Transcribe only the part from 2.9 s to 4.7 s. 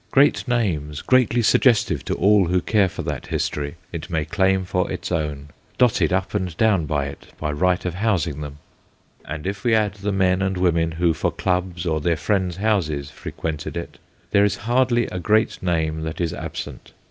that history, it may claim